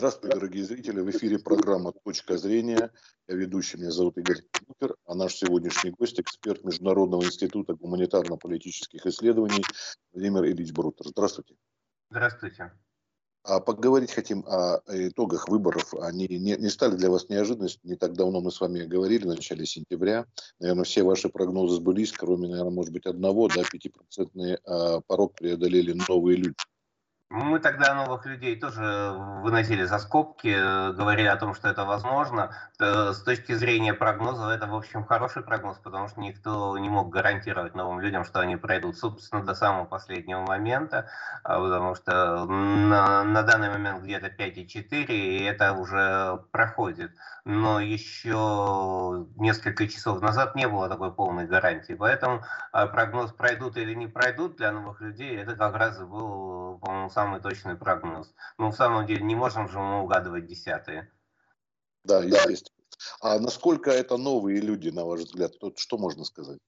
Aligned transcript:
Здравствуйте, 0.00 0.34
дорогие 0.34 0.64
зрители. 0.64 1.00
В 1.00 1.10
эфире 1.10 1.38
программа 1.38 1.92
«Точка 1.92 2.38
зрения». 2.38 2.90
Я 3.28 3.34
ведущий, 3.34 3.76
меня 3.76 3.90
зовут 3.90 4.16
Игорь 4.16 4.40
Купер, 4.66 4.96
а 5.04 5.14
наш 5.14 5.34
сегодняшний 5.34 5.90
гость– 5.90 6.18
эксперт 6.20 6.64
Международного 6.64 7.22
института 7.22 7.74
гуманитарно-политических 7.74 9.04
исследований 9.04 9.62
Владимир 10.14 10.46
Ильич 10.46 10.72
Брутер. 10.72 11.06
Здравствуйте. 11.06 11.54
Здравствуйте. 12.08 12.72
А 13.44 13.60
поговорить 13.60 14.12
хотим 14.12 14.42
о 14.46 14.80
итогах 14.88 15.50
выборов. 15.50 15.92
Они 15.92 16.26
не, 16.28 16.56
не 16.56 16.70
стали 16.70 16.96
для 16.96 17.10
вас 17.10 17.28
неожиданностью. 17.28 17.82
Не 17.84 17.96
так 17.96 18.14
давно 18.14 18.40
мы 18.40 18.52
с 18.52 18.58
вами 18.58 18.86
говорили, 18.86 19.24
в 19.24 19.28
начале 19.28 19.66
сентября. 19.66 20.24
Наверное, 20.60 20.84
все 20.84 21.02
ваши 21.02 21.28
прогнозы 21.28 21.76
сбылись, 21.76 22.12
кроме, 22.12 22.48
наверное, 22.48 22.72
может 22.72 22.94
быть, 22.94 23.04
одного. 23.04 23.48
Да, 23.48 23.64
пятипроцентный 23.70 24.56
а, 24.64 25.02
порог 25.02 25.34
преодолели 25.34 25.92
новые 26.08 26.38
люди. 26.38 26.54
Мы 27.32 27.60
тогда 27.60 27.94
новых 27.94 28.26
людей 28.26 28.56
тоже 28.58 29.14
выносили 29.42 29.84
за 29.84 30.00
скобки, 30.00 30.48
э, 30.48 30.92
говорили 30.92 31.28
о 31.28 31.36
том, 31.36 31.54
что 31.54 31.68
это 31.68 31.84
возможно. 31.84 32.50
Э, 32.80 33.12
с 33.12 33.22
точки 33.22 33.52
зрения 33.52 33.94
прогноза, 33.94 34.50
это, 34.50 34.66
в 34.66 34.74
общем, 34.74 35.04
хороший 35.04 35.44
прогноз, 35.44 35.78
потому 35.78 36.08
что 36.08 36.20
никто 36.20 36.76
не 36.76 36.88
мог 36.88 37.08
гарантировать 37.08 37.76
новым 37.76 38.00
людям, 38.00 38.24
что 38.24 38.40
они 38.40 38.56
пройдут, 38.56 38.98
собственно, 38.98 39.44
до 39.44 39.54
самого 39.54 39.84
последнего 39.84 40.40
момента, 40.40 41.08
а, 41.44 41.60
потому 41.60 41.94
что 41.94 42.46
на, 42.46 43.22
на 43.22 43.42
данный 43.44 43.70
момент 43.70 44.02
где-то 44.02 44.26
5,4, 44.26 45.06
и 45.06 45.44
это 45.44 45.74
уже 45.74 46.42
проходит. 46.50 47.12
Но 47.44 47.80
еще 47.80 49.26
несколько 49.36 49.86
часов 49.88 50.20
назад 50.20 50.56
не 50.56 50.66
было 50.66 50.88
такой 50.88 51.12
полной 51.12 51.46
гарантии, 51.46 51.92
поэтому 51.92 52.42
а, 52.72 52.86
прогноз 52.88 53.32
пройдут 53.32 53.76
или 53.76 53.94
не 53.94 54.08
пройдут 54.08 54.56
для 54.56 54.72
новых 54.72 55.00
людей, 55.00 55.36
это 55.36 55.54
как 55.54 55.76
раз 55.76 56.00
и 56.00 56.04
был, 56.04 56.78
по-моему, 56.78 57.08
самый 57.20 57.40
точный 57.40 57.76
прогноз. 57.76 58.34
Ну, 58.58 58.70
в 58.70 58.76
самом 58.76 59.06
деле, 59.06 59.22
не 59.22 59.34
можем 59.34 59.68
же 59.68 59.78
мы 59.78 60.00
угадывать 60.02 60.46
десятые. 60.46 61.12
Да, 62.04 62.22
естественно. 62.22 62.76
А 63.20 63.38
насколько 63.38 63.90
это 63.90 64.16
новые 64.16 64.60
люди, 64.60 64.88
на 64.88 65.04
ваш 65.04 65.20
взгляд? 65.20 65.58
Тут 65.60 65.78
что 65.78 65.98
можно 65.98 66.24
сказать? 66.24 66.58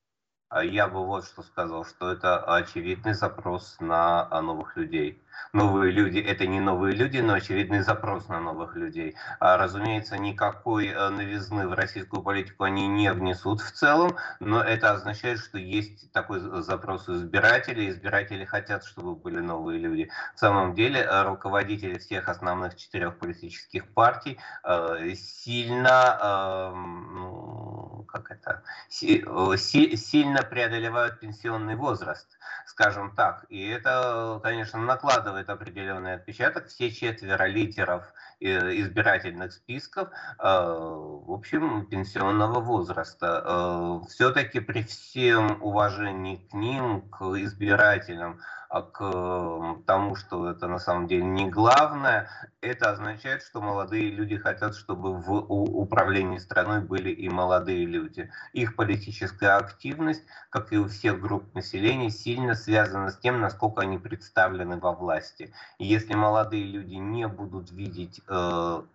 А 0.48 0.62
я 0.62 0.88
бы 0.88 1.06
вот 1.06 1.24
что 1.24 1.42
сказал, 1.42 1.86
что 1.86 2.12
это 2.12 2.44
очевидный 2.44 3.14
запрос 3.14 3.76
на 3.80 4.28
а, 4.30 4.42
новых 4.42 4.76
людей. 4.76 5.22
Новые 5.52 5.92
люди– 5.92 6.18
это 6.20 6.46
не 6.46 6.60
новые 6.60 6.94
люди, 6.94 7.18
но 7.18 7.34
очевидный 7.34 7.80
запрос 7.80 8.28
на 8.28 8.40
новых 8.40 8.76
людей. 8.76 9.16
А, 9.38 9.56
разумеется, 9.56 10.18
никакой 10.18 10.88
э, 10.88 11.08
новизны 11.10 11.68
в 11.68 11.74
российскую 11.74 12.22
политику 12.22 12.64
они 12.64 12.88
не 12.88 13.12
внесут 13.12 13.60
в 13.60 13.72
целом, 13.72 14.16
но 14.40 14.62
это 14.62 14.92
означает, 14.92 15.38
что 15.38 15.58
есть 15.58 16.10
такой 16.12 16.40
запрос 16.62 17.08
избирателей. 17.08 17.90
Избиратели 17.90 18.44
хотят, 18.44 18.84
чтобы 18.84 19.14
были 19.14 19.40
новые 19.40 19.78
люди. 19.78 20.10
В 20.34 20.38
самом 20.38 20.74
деле, 20.74 21.00
э, 21.00 21.22
руководители 21.22 21.98
всех 21.98 22.28
основных 22.28 22.76
четырех 22.76 23.18
политических 23.18 23.92
партий 23.92 24.38
э, 24.64 25.14
сильно, 25.14 26.72
ну, 26.74 28.04
как 28.08 28.30
это, 28.30 28.62
сильно 28.88 30.42
преодолевают 30.42 31.20
пенсионный 31.20 31.76
возраст, 31.76 32.26
скажем 32.66 33.14
так. 33.14 33.44
И 33.48 33.68
это, 33.68 34.40
конечно, 34.42 34.78
накладывает 34.80 35.21
определенный 35.48 36.14
отпечаток. 36.14 36.66
Все 36.66 36.90
четверо 36.90 37.46
лидеров 37.46 38.12
избирательных 38.42 39.52
списков, 39.52 40.08
э, 40.08 40.42
в 40.42 41.32
общем, 41.32 41.86
пенсионного 41.86 42.60
возраста. 42.60 43.42
Э, 43.44 44.00
Все-таки 44.08 44.60
при 44.60 44.82
всем 44.82 45.62
уважении 45.62 46.36
к 46.36 46.52
ним, 46.52 47.02
к 47.02 47.22
избирателям, 47.36 48.40
а 48.72 48.80
к 48.80 49.84
тому, 49.84 50.16
что 50.16 50.48
это 50.48 50.66
на 50.66 50.78
самом 50.78 51.06
деле 51.06 51.24
не 51.24 51.50
главное, 51.50 52.30
это 52.62 52.90
означает, 52.90 53.42
что 53.42 53.60
молодые 53.60 54.10
люди 54.10 54.38
хотят, 54.38 54.74
чтобы 54.74 55.12
в 55.12 55.30
управлении 55.30 56.38
страной 56.38 56.80
были 56.80 57.10
и 57.10 57.28
молодые 57.28 57.84
люди. 57.84 58.30
Их 58.54 58.74
политическая 58.74 59.58
активность, 59.58 60.22
как 60.48 60.72
и 60.72 60.78
у 60.78 60.88
всех 60.88 61.20
групп 61.20 61.54
населения, 61.54 62.08
сильно 62.08 62.54
связана 62.54 63.10
с 63.10 63.18
тем, 63.18 63.42
насколько 63.42 63.82
они 63.82 63.98
представлены 63.98 64.78
во 64.78 64.92
власти. 64.92 65.52
И 65.76 65.84
если 65.84 66.14
молодые 66.14 66.64
люди 66.64 66.94
не 66.94 67.28
будут 67.28 67.70
видеть 67.72 68.22
э, 68.26 68.31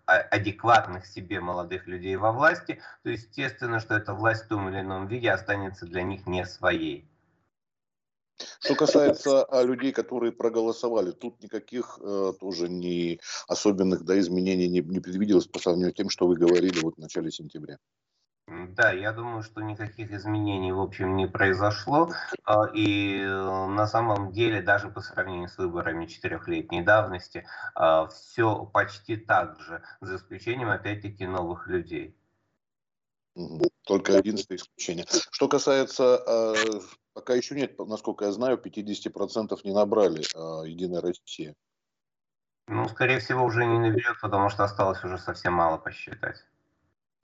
адекватных 0.06 1.06
себе 1.06 1.40
молодых 1.40 1.88
людей 1.88 2.16
во 2.16 2.32
власти, 2.32 2.82
то 3.04 3.10
естественно, 3.10 3.80
что 3.80 3.96
эта 3.96 4.14
власть 4.14 4.46
в 4.46 4.48
том 4.48 4.70
или 4.70 4.82
ином 4.82 5.08
виде 5.08 5.30
останется 5.30 5.86
для 5.86 6.04
них 6.04 6.26
не 6.28 6.46
своей. 6.46 7.08
Что 8.60 8.76
касается 8.76 9.44
а, 9.46 9.64
людей, 9.64 9.92
которые 9.92 10.32
проголосовали, 10.32 11.12
тут 11.12 11.42
никаких 11.42 12.00
э, 12.02 12.34
тоже 12.40 12.70
не 12.70 13.20
особенных 13.48 14.04
да, 14.04 14.20
изменений 14.20 14.68
не, 14.68 14.82
не 14.82 15.00
предвиделось 15.00 15.48
по 15.48 15.60
сравнению 15.60 15.92
с 15.92 15.96
тем, 15.96 16.10
что 16.10 16.28
вы 16.28 16.36
говорили 16.36 16.80
вот 16.80 16.96
в 16.96 17.00
начале 17.00 17.32
сентября. 17.32 17.80
Да, 18.48 18.92
я 18.92 19.12
думаю, 19.12 19.44
что 19.44 19.62
никаких 19.62 20.12
изменений, 20.12 20.72
в 20.72 20.80
общем, 20.80 21.16
не 21.16 21.28
произошло. 21.28 22.10
А, 22.44 22.66
и 22.74 23.20
э, 23.20 23.28
на 23.28 23.88
самом 23.88 24.32
деле, 24.32 24.62
даже 24.62 24.90
по 24.90 25.02
сравнению 25.02 25.50
с 25.50 25.58
выборами 25.58 26.06
четырехлетней 26.06 26.82
давности, 26.82 27.46
а, 27.76 28.08
все 28.08 28.66
почти 28.66 29.18
так 29.18 29.60
же, 29.60 29.84
за 30.00 30.16
исключением, 30.16 30.70
опять-таки, 30.70 31.26
новых 31.26 31.68
людей. 31.68 32.16
Только 33.86 34.14
единственное 34.14 34.58
исключение. 34.58 35.06
Что 35.32 35.48
касается 35.48 36.24
э, 36.26 36.80
Пока 37.18 37.34
еще 37.34 37.56
нет, 37.56 37.80
насколько 37.80 38.26
я 38.26 38.32
знаю, 38.32 38.62
50% 38.64 39.60
не 39.64 39.74
набрали 39.74 40.24
а, 40.36 40.62
Единая 40.68 41.02
Россия. 41.02 41.56
Ну, 42.68 42.88
скорее 42.88 43.18
всего, 43.18 43.44
уже 43.44 43.66
не 43.66 43.80
наберет, 43.80 44.22
потому 44.22 44.50
что 44.52 44.64
осталось 44.64 45.04
уже 45.04 45.18
совсем 45.18 45.54
мало 45.54 45.80
посчитать. 45.80 46.46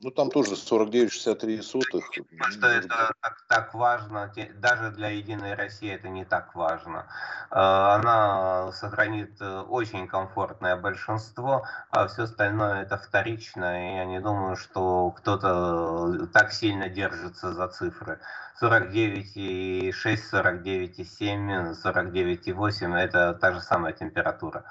Ну, 0.03 0.11
там 0.11 0.29
тоже 0.29 0.55
49-63 0.55 1.61
сотых. 1.61 2.03
Что 2.49 2.67
это 2.67 3.13
так, 3.21 3.45
так 3.47 3.73
важно, 3.73 4.29
даже 4.55 4.91
для 4.91 5.07
Единой 5.07 5.53
России 5.53 5.89
это 5.89 6.09
не 6.09 6.25
так 6.25 6.53
важно. 6.55 7.07
А, 7.49 7.95
она 7.95 8.73
сохранит 8.73 9.39
э, 9.39 9.61
очень 9.61 10.07
комфортное 10.09 10.75
большинство, 10.75 11.65
а 11.89 12.07
все 12.07 12.23
остальное 12.23 12.81
это 12.81 12.97
вторично, 12.97 13.79
и 13.79 13.95
я 13.95 14.05
не 14.05 14.19
думаю, 14.19 14.57
что 14.57 15.11
кто-то 15.11 16.27
так 16.33 16.51
сильно 16.51 16.89
держится 16.89 17.53
за 17.53 17.69
цифры. 17.69 18.19
49,6, 18.61 19.93
49,7, 19.93 21.75
49,8 21.81 22.95
это 22.97 23.33
та 23.35 23.53
же 23.53 23.61
самая 23.61 23.93
температура. 23.93 24.65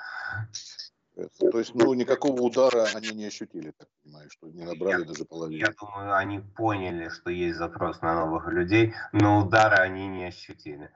То 1.15 1.59
есть, 1.59 1.75
ну, 1.75 1.93
никакого 1.93 2.41
удара 2.41 2.87
они 2.95 3.11
не 3.11 3.27
ощутили, 3.27 3.73
так 3.77 3.89
понимаю, 4.03 4.31
что 4.31 4.49
не 4.49 4.65
набрали 4.65 5.01
я, 5.01 5.07
даже 5.07 5.25
половину. 5.27 5.61
Я 5.61 5.73
думаю, 5.79 6.17
они 6.17 6.41
поняли, 6.41 7.11
что 7.11 7.31
есть 7.31 7.59
запрос 7.59 8.01
на 8.01 8.15
новых 8.15 8.49
людей, 8.49 8.95
но 9.13 9.41
удара 9.41 9.77
они 9.77 10.09
не 10.09 10.25
ощутили. 10.25 10.91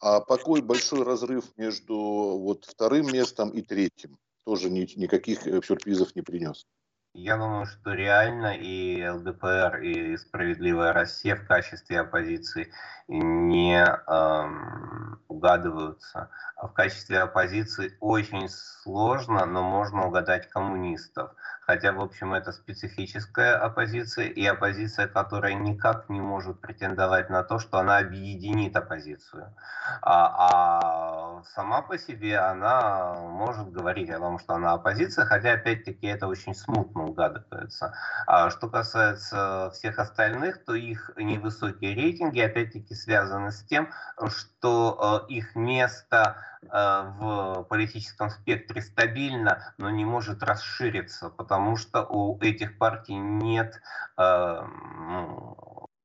А 0.00 0.20
какой 0.20 0.60
большой 0.62 1.04
разрыв 1.04 1.44
между 1.56 1.96
вот 1.96 2.64
вторым 2.64 3.12
местом 3.12 3.50
и 3.50 3.62
третьим? 3.62 4.18
Тоже 4.44 4.68
ни, 4.70 4.88
никаких 4.98 5.46
э, 5.46 5.62
сюрпризов 5.62 6.16
не 6.16 6.22
принес. 6.22 6.66
Я 7.14 7.36
думаю, 7.36 7.66
что 7.66 7.92
реально 7.92 8.56
и 8.56 9.06
ЛДПР, 9.06 9.82
и 9.82 10.16
Справедливая 10.16 10.92
Россия 10.92 11.36
в 11.36 11.46
качестве 11.46 12.00
оппозиции 12.00 12.72
не 13.06 13.84
эм, 13.84 15.21
угадываются. 15.42 16.30
А 16.56 16.68
в 16.68 16.72
качестве 16.72 17.18
оппозиции 17.18 17.96
очень 17.98 18.48
сложно, 18.48 19.44
но 19.44 19.62
можно 19.62 20.06
угадать 20.06 20.48
коммунистов. 20.48 21.32
Хотя, 21.64 21.92
в 21.92 22.00
общем, 22.00 22.34
это 22.34 22.50
специфическая 22.50 23.56
оппозиция 23.56 24.26
и 24.26 24.44
оппозиция, 24.44 25.06
которая 25.06 25.54
никак 25.54 26.08
не 26.08 26.20
может 26.20 26.60
претендовать 26.60 27.30
на 27.30 27.44
то, 27.44 27.60
что 27.60 27.78
она 27.78 27.98
объединит 27.98 28.76
оппозицию. 28.76 29.54
А, 30.02 31.40
а 31.40 31.42
сама 31.54 31.82
по 31.82 31.96
себе 31.98 32.38
она 32.38 33.14
может 33.14 33.70
говорить 33.70 34.10
о 34.10 34.18
том, 34.18 34.40
что 34.40 34.54
она 34.54 34.72
оппозиция, 34.72 35.24
хотя, 35.24 35.52
опять-таки, 35.52 36.06
это 36.08 36.26
очень 36.26 36.54
смутно 36.54 37.04
угадывается. 37.04 37.94
А 38.26 38.50
что 38.50 38.68
касается 38.68 39.70
всех 39.72 40.00
остальных, 40.00 40.64
то 40.64 40.74
их 40.74 41.12
невысокие 41.16 41.94
рейтинги, 41.94 42.40
опять-таки, 42.40 42.94
связаны 42.94 43.52
с 43.52 43.62
тем, 43.62 43.88
что 44.28 45.26
э, 45.28 45.32
их 45.32 45.54
место 45.54 46.36
в 46.70 47.66
политическом 47.68 48.30
спектре 48.30 48.82
стабильно, 48.82 49.74
но 49.78 49.90
не 49.90 50.04
может 50.04 50.42
расшириться, 50.42 51.28
потому 51.28 51.76
что 51.76 52.04
у 52.04 52.40
этих 52.40 52.78
партий 52.78 53.16
нет 53.16 53.80
э, 54.16 54.62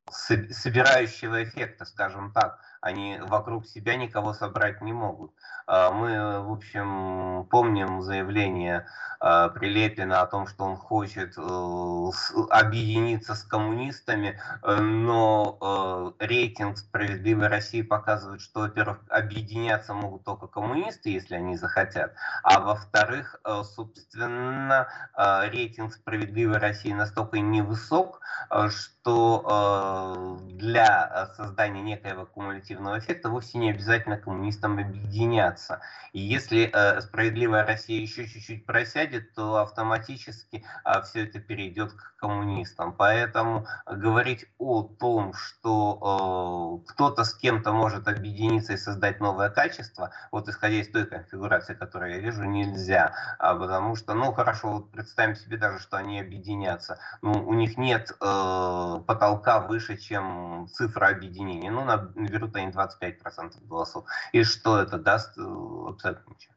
собирающего 0.10 1.44
эффекта, 1.44 1.86
скажем 1.86 2.32
так. 2.32 2.60
Они 2.88 3.20
вокруг 3.22 3.66
себя 3.68 3.96
никого 3.96 4.34
собрать 4.34 4.82
не 4.82 4.94
могут. 4.94 5.32
А, 5.68 5.92
мы, 5.92 6.42
в 6.42 6.52
общем, 6.52 7.46
помним 7.50 8.02
заявление 8.02 8.88
а, 9.20 9.50
Прилепина 9.50 10.22
о 10.22 10.28
том, 10.28 10.48
что 10.48 10.64
он 10.64 10.78
хочет 10.78 11.34
э, 11.38 12.12
объединиться 12.52 13.34
с 13.36 13.44
коммунистами, 13.44 14.40
э, 14.62 14.76
но 14.76 16.14
э, 16.20 16.26
рейтинг 16.26 16.78
«Справедливой 16.78 17.48
России» 17.48 17.82
показывает, 17.82 18.42
что, 18.42 18.62
во-первых, 18.62 19.00
объединяться 19.10 19.94
могут 19.94 20.24
только 20.24 20.48
коммунисты, 20.48 21.10
если 21.10 21.36
они 21.36 21.58
захотят, 21.58 22.14
а 22.44 22.60
во-вторых, 22.60 23.42
собственно, 23.64 24.88
рейтинг 25.16 25.94
«Справедливой 25.94 26.58
России» 26.58 26.94
настолько 26.94 27.40
невысок, 27.40 28.22
что 28.70 30.38
для 30.42 31.30
создания 31.36 31.82
некоего 31.82 32.26
кумулятивного 32.26 32.77
эффекта 32.98 33.30
вовсе 33.30 33.58
не 33.58 33.72
обязательно 33.72 34.18
коммунистам 34.18 34.80
объединяться. 34.80 35.82
И 36.14 36.20
если 36.20 36.70
э, 36.74 37.02
справедливая 37.02 37.66
Россия 37.66 38.02
еще 38.02 38.28
чуть-чуть 38.28 38.66
просядет, 38.66 39.34
то 39.34 39.58
автоматически 39.58 40.66
э, 40.84 41.02
все 41.04 41.26
это 41.26 41.40
перейдет 41.40 41.94
к 41.94 42.16
коммунистам. 42.18 42.94
Поэтому 42.94 43.68
говорить 43.86 44.46
о 44.58 44.84
том, 44.84 45.34
что 45.34 46.84
э, 46.86 46.92
кто-то 46.92 47.24
с 47.24 47.34
кем-то 47.36 47.72
может 47.72 48.08
объединиться 48.08 48.74
и 48.74 48.78
создать 48.78 49.20
новое 49.20 49.50
качество, 49.50 50.12
вот 50.32 50.50
исходя 50.50 50.78
из 50.78 50.90
той 50.90 51.06
конфигурации, 51.06 51.74
которую 51.74 52.12
я 52.12 52.20
вижу, 52.20 52.44
нельзя. 52.44 53.14
А 53.40 53.56
потому 53.56 53.96
что, 53.96 54.14
ну 54.14 54.32
хорошо, 54.34 54.74
вот 54.74 54.92
представим 54.92 55.36
себе 55.36 55.58
даже, 55.58 55.80
что 55.80 55.98
они 55.98 56.20
объединятся. 56.20 57.00
Ну, 57.22 57.32
у 57.48 57.54
них 57.54 57.78
нет 57.78 58.12
э, 58.20 59.02
потолка 59.06 59.60
выше, 59.60 59.98
чем 59.98 60.68
цифра 60.74 61.08
объединения. 61.08 61.72
Ну, 61.72 61.84
наберут 61.84 62.56
они 62.60 62.72
25% 62.72 63.66
голосов. 63.68 64.06
И 64.34 64.44
что 64.44 64.80
это 64.80 64.98
даст? 64.98 65.38
абсолютно 65.38 66.34
ничего. 66.34 66.54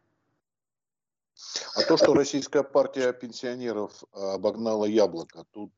А 1.75 1.83
то, 1.83 1.97
что 1.97 2.15
российская 2.15 2.63
партия 2.63 3.13
пенсионеров 3.13 4.05
обогнала 4.13 4.85
яблоко, 4.85 5.45
тут 5.53 5.73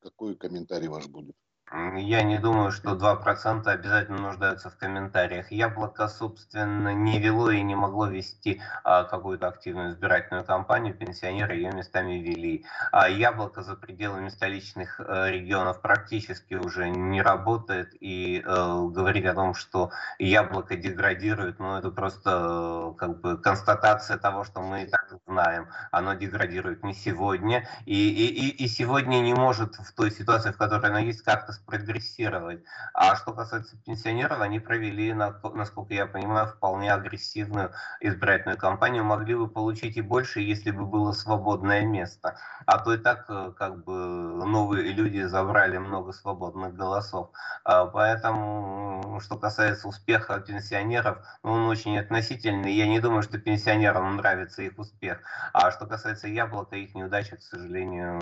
какой 0.00 0.36
комментарий 0.36 0.88
ваш 0.88 1.06
будет? 1.06 1.36
Я 1.72 2.22
не 2.22 2.38
думаю, 2.38 2.70
что 2.70 2.94
2% 2.94 3.66
обязательно 3.66 4.18
нуждаются 4.18 4.70
в 4.70 4.76
комментариях. 4.76 5.50
Яблоко, 5.50 6.06
собственно, 6.06 6.94
не 6.94 7.18
вело 7.18 7.50
и 7.50 7.60
не 7.60 7.74
могло 7.74 8.06
вести 8.06 8.62
а, 8.84 9.02
какую-то 9.02 9.48
активную 9.48 9.90
избирательную 9.90 10.44
кампанию. 10.44 10.94
Пенсионеры 10.94 11.56
ее 11.56 11.72
местами 11.72 12.14
вели. 12.14 12.64
А 12.92 13.08
Яблоко 13.08 13.64
за 13.64 13.74
пределами 13.74 14.28
столичных 14.28 15.00
э, 15.00 15.32
регионов 15.32 15.80
практически 15.80 16.54
уже 16.54 16.88
не 16.88 17.20
работает. 17.20 17.96
И 17.98 18.44
э, 18.46 18.86
говорить 18.90 19.24
о 19.24 19.34
том, 19.34 19.54
что 19.54 19.90
яблоко 20.20 20.76
деградирует, 20.76 21.58
ну 21.58 21.76
это 21.76 21.90
просто 21.90 22.92
э, 22.94 22.96
как 22.96 23.20
бы 23.20 23.38
констатация 23.38 24.18
того, 24.18 24.44
что 24.44 24.60
мы 24.60 24.84
и 24.84 24.86
так 24.86 25.12
знаем. 25.26 25.66
Оно 25.90 26.14
деградирует 26.14 26.84
не 26.84 26.94
сегодня. 26.94 27.68
И, 27.86 28.08
и, 28.08 28.64
и 28.64 28.68
сегодня 28.68 29.18
не 29.18 29.34
может 29.34 29.74
в 29.74 29.92
той 29.94 30.12
ситуации, 30.12 30.52
в 30.52 30.56
которой 30.56 30.90
оно 30.90 31.00
есть, 31.00 31.22
как-то 31.22 31.55
прогрессировать. 31.64 32.62
А 32.94 33.16
что 33.16 33.32
касается 33.32 33.76
пенсионеров, 33.84 34.40
они 34.40 34.60
провели, 34.60 35.12
насколько 35.12 35.94
я 35.94 36.06
понимаю, 36.06 36.48
вполне 36.48 36.92
агрессивную 36.92 37.72
избирательную 38.00 38.58
кампанию. 38.58 39.04
Могли 39.04 39.34
бы 39.34 39.48
получить 39.48 39.96
и 39.96 40.02
больше, 40.02 40.40
если 40.40 40.70
бы 40.70 40.86
было 40.86 41.12
свободное 41.12 41.82
место. 41.84 42.38
А 42.66 42.78
то 42.78 42.94
и 42.94 42.98
так 42.98 43.26
э, 43.28 43.52
как 43.56 43.84
бы 43.84 43.92
новые 43.92 44.92
люди 44.92 45.22
забрали 45.22 45.78
много 45.78 46.12
свободных 46.12 46.74
голосов. 46.74 47.30
А 47.64 47.86
поэтому, 47.86 49.20
что 49.20 49.36
касается 49.36 49.88
успеха 49.88 50.40
пенсионеров, 50.40 51.18
ну, 51.42 51.52
он 51.52 51.68
очень 51.68 51.98
относительный. 51.98 52.72
Я 52.72 52.86
не 52.86 53.00
думаю, 53.00 53.22
что 53.22 53.38
пенсионерам 53.38 54.16
нравится 54.16 54.62
их 54.62 54.78
успех. 54.78 55.20
А 55.52 55.70
что 55.70 55.86
касается 55.86 56.28
яблока, 56.28 56.76
их 56.76 56.94
неудача, 56.94 57.36
к 57.36 57.42
сожалению, 57.42 58.18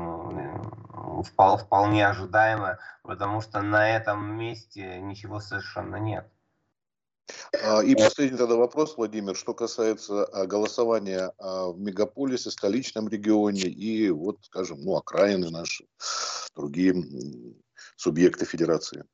вполне 1.22 2.06
ожидаемая, 2.06 2.78
потому 3.02 3.40
что 3.40 3.62
на 3.62 3.96
этом 3.96 4.36
месте 4.36 5.00
ничего 5.00 5.40
совершенно 5.40 5.96
нет. 5.96 6.28
А, 7.62 7.82
и 7.82 7.94
последний 7.94 8.36
тогда 8.36 8.56
вопрос, 8.56 8.96
Владимир, 8.96 9.36
что 9.36 9.54
касается 9.54 10.24
а, 10.24 10.46
голосования 10.46 11.32
а, 11.38 11.70
в 11.70 11.78
мегаполисе, 11.78 12.50
столичном 12.50 13.08
регионе 13.08 13.62
и 13.62 14.10
вот, 14.10 14.38
скажем, 14.42 14.82
ну, 14.82 14.96
окраины 14.96 15.50
наши, 15.50 15.86
другие 16.54 16.94
субъекты 17.96 18.44
федерации. 18.44 19.04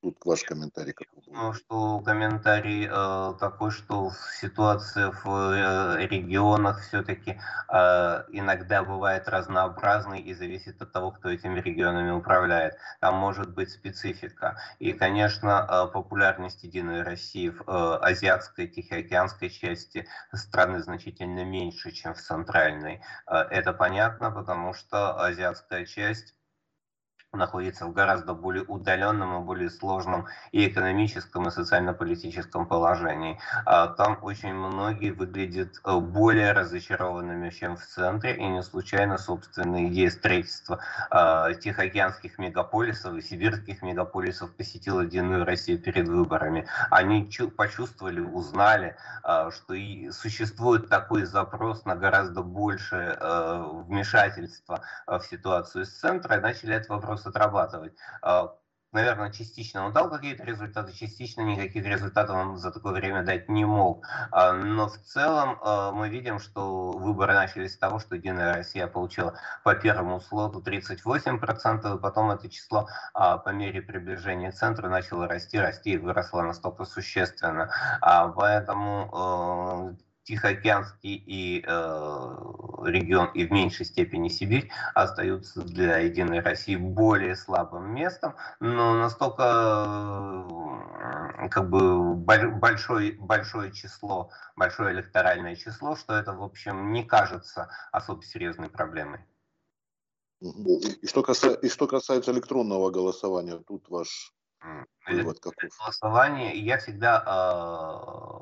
Тут 0.00 0.24
ваш 0.24 0.44
комментарий 0.44 0.92
какой 0.92 1.24
Ну, 1.26 1.52
что 1.52 2.00
комментарий 2.00 2.86
э, 2.88 3.34
такой, 3.40 3.72
что 3.72 4.12
ситуация 4.40 5.10
в 5.10 5.26
э, 5.26 6.06
регионах 6.06 6.80
все-таки 6.82 7.40
э, 7.68 8.24
иногда 8.30 8.84
бывает 8.84 9.28
разнообразной 9.28 10.20
и 10.20 10.34
зависит 10.34 10.80
от 10.80 10.92
того, 10.92 11.10
кто 11.10 11.30
этими 11.30 11.58
регионами 11.60 12.12
управляет. 12.12 12.76
Там 13.00 13.16
может 13.16 13.52
быть 13.52 13.70
специфика. 13.70 14.56
И, 14.78 14.92
конечно, 14.92 15.66
э, 15.68 15.92
популярность 15.92 16.62
Единой 16.62 17.02
России 17.02 17.48
в 17.48 17.62
э, 17.62 17.98
азиатской, 18.00 18.68
тихоокеанской 18.68 19.50
части 19.50 20.06
страны 20.32 20.80
значительно 20.80 21.44
меньше, 21.44 21.90
чем 21.90 22.14
в 22.14 22.18
центральной. 22.18 23.02
Э, 23.26 23.38
это 23.50 23.72
понятно, 23.72 24.30
потому 24.30 24.74
что 24.74 25.20
азиатская 25.20 25.84
часть 25.86 26.37
находится 27.34 27.86
в 27.86 27.92
гораздо 27.92 28.32
более 28.32 28.64
удаленном 28.64 29.42
и 29.42 29.44
более 29.44 29.68
сложном 29.68 30.26
и 30.50 30.66
экономическом, 30.66 31.46
и 31.46 31.50
социально-политическом 31.50 32.66
положении. 32.66 33.38
А 33.66 33.88
там 33.88 34.18
очень 34.22 34.54
многие 34.54 35.10
выглядят 35.10 35.78
э, 35.84 35.98
более 35.98 36.52
разочарованными, 36.52 37.50
чем 37.50 37.76
в 37.76 37.84
центре, 37.84 38.34
и 38.34 38.44
не 38.44 38.62
случайно, 38.62 39.18
собственно, 39.18 39.86
идея 39.88 40.10
строительства 40.10 40.80
э, 41.10 41.54
тихоокеанских 41.60 42.38
мегаполисов 42.38 43.14
и 43.14 43.20
сибирских 43.20 43.82
мегаполисов 43.82 44.54
посетила 44.54 45.02
Единую 45.02 45.44
Россию 45.44 45.80
перед 45.80 46.08
выборами. 46.08 46.66
Они 46.90 47.30
почувствовали, 47.56 48.20
узнали, 48.20 48.96
э, 49.22 49.50
что 49.54 49.74
и 49.74 50.10
существует 50.12 50.88
такой 50.88 51.24
запрос 51.24 51.84
на 51.84 51.94
гораздо 51.94 52.42
больше 52.42 53.18
вмешательства 53.86 54.82
в 55.06 55.20
ситуацию 55.20 55.84
из 55.84 55.90
центра, 55.90 56.36
и 56.36 56.40
начали 56.40 56.74
этот 56.74 56.88
вопрос 56.88 57.17
отрабатывать. 57.26 57.94
А, 58.22 58.54
наверное, 58.92 59.32
частично 59.32 59.84
он 59.84 59.92
дал 59.92 60.10
какие-то 60.10 60.44
результаты, 60.44 60.92
частично 60.92 61.42
никаких 61.42 61.84
результатов 61.84 62.36
он 62.36 62.56
за 62.56 62.70
такое 62.70 62.94
время 62.94 63.22
дать 63.22 63.48
не 63.48 63.64
мог. 63.64 64.06
А, 64.30 64.52
но 64.52 64.88
в 64.88 64.98
целом 64.98 65.58
а, 65.62 65.92
мы 65.92 66.08
видим, 66.08 66.38
что 66.38 66.92
выборы 66.92 67.34
начались 67.34 67.74
с 67.74 67.78
того, 67.78 67.98
что 67.98 68.14
Единая 68.16 68.54
Россия 68.54 68.86
получила 68.86 69.38
по 69.64 69.74
первому 69.74 70.20
слоту 70.20 70.60
38%, 70.60 71.96
и 71.96 72.00
потом 72.00 72.30
это 72.30 72.48
число 72.48 72.88
по 73.12 73.50
мере 73.50 73.82
приближения 73.82 74.50
к 74.50 74.54
центру 74.54 74.88
начало 74.88 75.28
расти, 75.28 75.58
расти 75.58 75.92
и 75.92 75.98
выросло 75.98 76.42
настолько 76.42 76.84
существенно. 76.84 77.70
Поэтому 78.00 79.96
Тихоокеанский 80.28 81.14
и 81.14 81.64
э, 81.66 82.36
регион, 82.84 83.30
и 83.32 83.46
в 83.46 83.50
меньшей 83.50 83.86
степени 83.86 84.28
Сибирь 84.28 84.70
остаются 84.94 85.62
для 85.62 85.96
Единой 86.00 86.40
России 86.40 86.76
более 86.76 87.34
слабым 87.34 87.94
местом, 87.94 88.36
но 88.60 88.92
настолько 88.92 90.44
э, 91.40 91.48
как 91.48 91.70
бы 91.70 92.14
большое, 92.14 93.12
большое 93.12 93.72
число, 93.72 94.30
большое 94.54 94.92
электоральное 94.92 95.56
число, 95.56 95.96
что 95.96 96.14
это, 96.14 96.34
в 96.34 96.42
общем, 96.42 96.92
не 96.92 97.04
кажется 97.04 97.70
особо 97.90 98.22
серьезной 98.22 98.68
проблемой. 98.68 99.20
И 100.42 101.06
что, 101.06 101.22
касается, 101.22 101.58
и 101.60 101.70
что 101.70 101.86
касается 101.86 102.32
электронного 102.32 102.90
голосования, 102.90 103.56
тут 103.66 103.88
ваш 103.88 104.34
Вывод 105.06 105.40
каков? 105.40 105.70
Голосование, 105.80 106.58
я 106.58 106.78
всегда 106.78 107.22
э, 107.24 108.37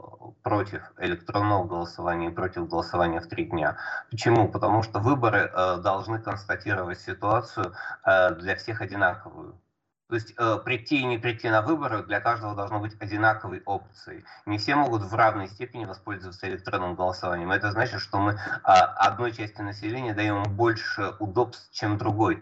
против 0.46 0.92
электронного 0.98 1.64
голосования 1.64 2.28
и 2.28 2.30
против 2.30 2.68
голосования 2.68 3.20
в 3.20 3.26
три 3.26 3.46
дня. 3.46 3.78
Почему? 4.12 4.46
Потому 4.46 4.84
что 4.84 5.00
выборы 5.00 5.50
э, 5.52 5.78
должны 5.78 6.20
констатировать 6.20 7.00
ситуацию 7.00 7.72
э, 8.04 8.32
для 8.36 8.54
всех 8.54 8.80
одинаковую. 8.80 9.60
То 10.08 10.14
есть 10.14 10.34
э, 10.38 10.58
прийти 10.64 11.00
и 11.00 11.04
не 11.04 11.18
прийти 11.18 11.50
на 11.50 11.62
выборы 11.62 12.04
для 12.04 12.20
каждого 12.20 12.54
должно 12.54 12.78
быть 12.78 12.94
одинаковой 13.00 13.60
опцией. 13.66 14.24
Не 14.46 14.58
все 14.58 14.76
могут 14.76 15.02
в 15.02 15.12
равной 15.16 15.48
степени 15.48 15.84
воспользоваться 15.84 16.48
электронным 16.48 16.94
голосованием. 16.94 17.50
Это 17.50 17.72
значит, 17.72 18.00
что 18.00 18.18
мы 18.18 18.34
э, 18.34 18.36
одной 18.62 19.32
части 19.32 19.62
населения 19.62 20.14
даем 20.14 20.44
больше 20.44 21.14
удобств, 21.18 21.72
чем 21.72 21.98
другой. 21.98 22.40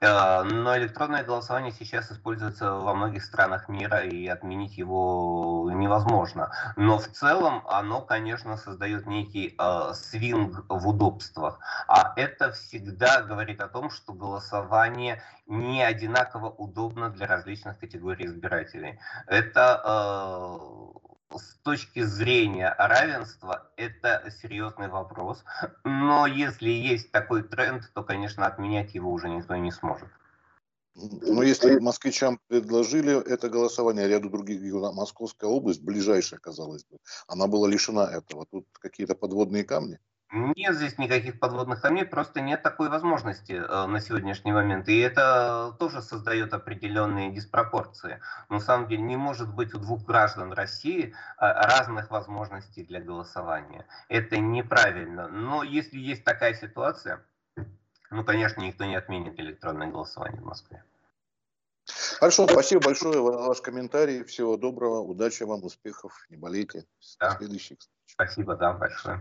Э, 0.00 0.42
но 0.42 0.76
электронное 0.76 1.24
голосование 1.24 1.72
сейчас 1.72 2.10
используется 2.10 2.72
во 2.72 2.94
многих 2.94 3.24
странах 3.24 3.68
мира, 3.68 4.04
и 4.04 4.26
отменить 4.26 4.76
его 4.76 5.70
невозможно. 5.72 6.50
Но 6.76 6.98
в 6.98 7.08
целом 7.08 7.62
оно, 7.68 8.00
конечно, 8.00 8.56
создает 8.56 9.06
некий 9.06 9.54
э, 9.58 9.92
свинг 9.94 10.64
в 10.68 10.88
удобствах. 10.88 11.58
А 11.88 12.12
это 12.16 12.52
всегда 12.52 13.22
говорит 13.22 13.60
о 13.60 13.68
том, 13.68 13.90
что 13.90 14.12
голосование 14.12 15.22
не 15.46 15.82
одинаково 15.82 16.48
удобно 16.48 17.10
для 17.10 17.26
различных 17.26 17.78
категорий 17.78 18.26
избирателей. 18.26 18.98
Это 19.26 19.80
э, 19.84 21.13
с 21.38 21.58
точки 21.62 22.02
зрения 22.02 22.74
равенства 22.78 23.70
это 23.76 24.32
серьезный 24.42 24.88
вопрос. 24.88 25.44
Но 25.84 26.26
если 26.26 26.70
есть 26.70 27.10
такой 27.10 27.42
тренд, 27.42 27.90
то, 27.94 28.02
конечно, 28.02 28.46
отменять 28.46 28.94
его 28.94 29.12
уже 29.12 29.28
никто 29.28 29.56
не 29.56 29.70
сможет. 29.70 30.08
Но 30.96 31.42
если 31.42 31.78
москвичам 31.80 32.38
предложили 32.46 33.20
это 33.28 33.48
голосование, 33.48 34.06
ряду 34.06 34.30
других 34.30 34.62
регионов, 34.62 34.94
Московская 34.94 35.50
область, 35.50 35.82
ближайшая, 35.82 36.38
казалось 36.38 36.84
бы, 36.84 36.98
она 37.26 37.48
была 37.48 37.68
лишена 37.68 38.08
этого. 38.08 38.46
Тут 38.46 38.66
какие-то 38.72 39.16
подводные 39.16 39.64
камни? 39.64 39.98
Нет 40.34 40.74
здесь 40.74 40.98
никаких 40.98 41.38
подводных 41.38 41.80
камней, 41.80 42.04
просто 42.04 42.40
нет 42.40 42.62
такой 42.62 42.88
возможности 42.88 43.52
э, 43.52 43.86
на 43.86 44.00
сегодняшний 44.00 44.52
момент. 44.52 44.88
И 44.88 44.98
это 44.98 45.76
тоже 45.78 46.02
создает 46.02 46.52
определенные 46.52 47.30
диспропорции. 47.30 48.20
На 48.48 48.58
самом 48.58 48.88
деле 48.88 49.02
не 49.02 49.16
может 49.16 49.54
быть 49.54 49.74
у 49.74 49.78
двух 49.78 50.04
граждан 50.04 50.52
России 50.52 51.06
э, 51.06 51.12
разных 51.38 52.10
возможностей 52.10 52.84
для 52.84 53.00
голосования. 53.00 53.86
Это 54.08 54.38
неправильно. 54.38 55.28
Но 55.28 55.62
если 55.62 55.98
есть 55.98 56.24
такая 56.24 56.54
ситуация, 56.54 57.24
ну, 58.10 58.24
конечно, 58.24 58.60
никто 58.60 58.84
не 58.84 58.96
отменит 58.96 59.38
электронное 59.38 59.86
голосование 59.86 60.40
в 60.40 60.46
Москве. 60.46 60.82
Хорошо, 62.18 62.48
спасибо 62.48 62.82
большое 62.82 63.14
за 63.14 63.20
ваш 63.20 63.60
комментарий. 63.60 64.24
Всего 64.24 64.56
доброго, 64.56 65.00
удачи 65.00 65.44
вам, 65.44 65.62
успехов, 65.62 66.26
не 66.28 66.36
болейте. 66.36 66.86
Да. 67.20 67.30
До 67.30 67.36
следующих 67.36 67.78
встреч. 67.78 67.92
Спасибо, 68.06 68.56
да, 68.56 68.72
большое. 68.72 69.20